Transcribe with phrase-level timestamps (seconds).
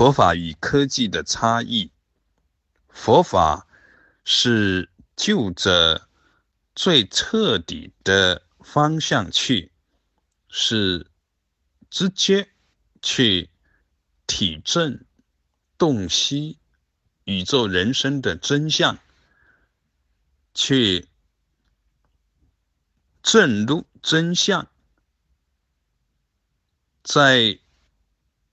[0.00, 1.92] 佛法与科技的差异。
[2.88, 3.66] 佛法
[4.24, 6.08] 是就着
[6.74, 9.70] 最彻底的方向去，
[10.48, 11.06] 是
[11.90, 12.48] 直接
[13.02, 13.50] 去
[14.26, 15.04] 体证、
[15.76, 16.58] 洞悉
[17.24, 18.98] 宇宙人生的真相，
[20.54, 21.10] 去
[23.22, 24.66] 证入真相。
[27.02, 27.58] 在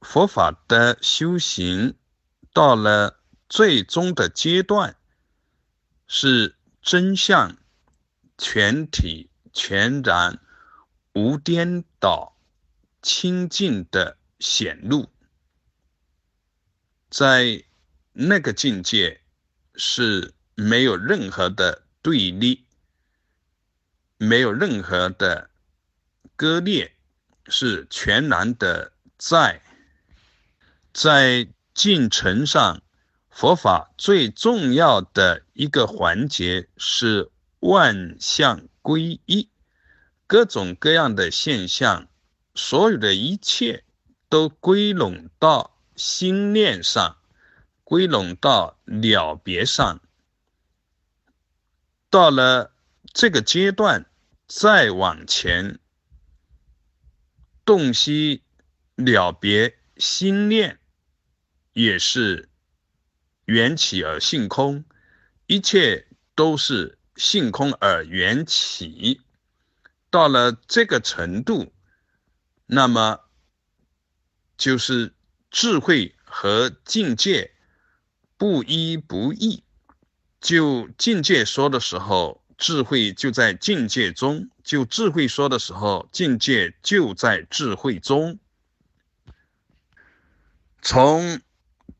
[0.00, 1.96] 佛法的修行
[2.52, 4.96] 到了最终的阶段，
[6.06, 7.56] 是真相
[8.36, 10.40] 全体全然
[11.14, 12.38] 无颠倒、
[13.02, 15.10] 清净的显露。
[17.10, 17.64] 在
[18.12, 19.20] 那个境界
[19.74, 22.66] 是没有任何的对立，
[24.16, 25.50] 没有任何的
[26.36, 26.94] 割裂。
[27.50, 29.62] 是全然的在，
[30.92, 32.82] 在进程上，
[33.30, 37.30] 佛法最重要的一个环节是
[37.60, 39.48] 万象归一，
[40.26, 42.08] 各种各样的现象，
[42.54, 43.84] 所有的一切
[44.28, 47.16] 都归拢到心念上，
[47.84, 50.00] 归拢到了别上。
[52.10, 52.72] 到了
[53.12, 54.06] 这个阶段，
[54.46, 55.78] 再往前。
[57.64, 58.42] 洞悉
[58.96, 60.78] 了别心念，
[61.72, 62.48] 也是
[63.44, 64.84] 缘起而性空，
[65.46, 69.20] 一切都是性空而缘起。
[70.10, 71.72] 到了这个程度，
[72.66, 73.20] 那么
[74.56, 75.14] 就是
[75.50, 77.52] 智慧和境界
[78.36, 79.62] 不一不异。
[80.40, 82.42] 就境界说的时候。
[82.58, 88.40] 智慧就在境界中，就智慧说的时候，境界就在智慧中。
[90.90, 91.42] 从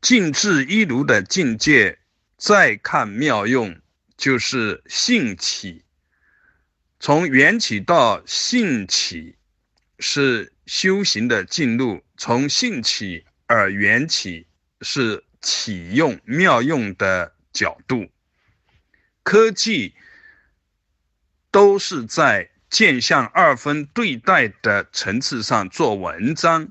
[0.00, 1.98] 静智一如的境界
[2.36, 3.80] 再看妙用，
[4.16, 5.82] 就是性起。
[7.00, 9.34] 从缘起到性起，
[9.98, 14.46] 是修行的进路；从性起而缘起，
[14.80, 18.06] 是启用妙用的角度。
[19.24, 19.96] 科技。
[21.50, 26.68] 都是在见相二分对待的层次上做文章，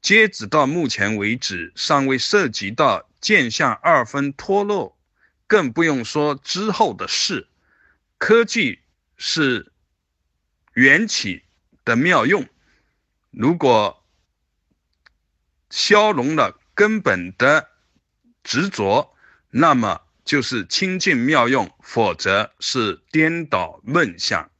[0.00, 4.98] 截止到目前为止，尚未涉及到见相二分脱落，
[5.46, 7.48] 更不用说之后的事。
[8.18, 8.80] 科技
[9.16, 9.72] 是
[10.74, 11.44] 缘起
[11.84, 12.46] 的妙用，
[13.30, 14.04] 如果
[15.70, 17.68] 消融了根本的
[18.42, 19.14] 执着，
[19.50, 20.02] 那么。
[20.24, 24.50] 就是清净妙用，否则是颠倒梦想。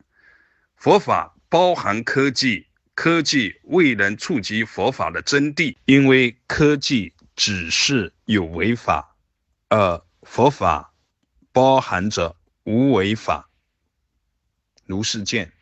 [0.77, 2.68] 佛法包含科技，
[3.01, 9.15] 科技未能触及佛法的真谛，因为科技只是有为法，
[9.69, 10.93] 而佛法
[11.53, 13.49] 包含着无为法。
[14.85, 15.53] 如是见。